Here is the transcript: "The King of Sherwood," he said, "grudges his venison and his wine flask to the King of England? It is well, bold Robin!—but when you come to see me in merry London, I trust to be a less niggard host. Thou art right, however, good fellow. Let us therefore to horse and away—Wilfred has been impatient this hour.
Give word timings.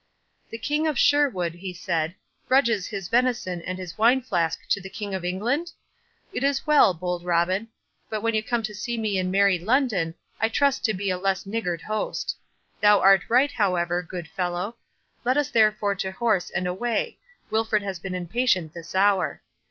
"The 0.49 0.57
King 0.57 0.87
of 0.87 0.97
Sherwood," 0.97 1.53
he 1.53 1.73
said, 1.75 2.15
"grudges 2.47 2.87
his 2.87 3.07
venison 3.07 3.61
and 3.61 3.77
his 3.77 3.99
wine 3.99 4.19
flask 4.23 4.57
to 4.69 4.81
the 4.81 4.89
King 4.89 5.13
of 5.13 5.23
England? 5.23 5.73
It 6.33 6.43
is 6.43 6.65
well, 6.65 6.95
bold 6.95 7.23
Robin!—but 7.23 8.21
when 8.23 8.33
you 8.33 8.41
come 8.41 8.63
to 8.63 8.73
see 8.73 8.97
me 8.97 9.19
in 9.19 9.29
merry 9.29 9.59
London, 9.59 10.15
I 10.39 10.49
trust 10.49 10.83
to 10.85 10.95
be 10.95 11.11
a 11.11 11.19
less 11.19 11.45
niggard 11.45 11.83
host. 11.83 12.35
Thou 12.81 12.99
art 12.99 13.21
right, 13.29 13.51
however, 13.51 14.01
good 14.01 14.27
fellow. 14.27 14.75
Let 15.23 15.37
us 15.37 15.51
therefore 15.51 15.93
to 15.93 16.11
horse 16.11 16.49
and 16.49 16.65
away—Wilfred 16.65 17.83
has 17.83 17.99
been 17.99 18.15
impatient 18.15 18.73
this 18.73 18.95
hour. 18.95 19.43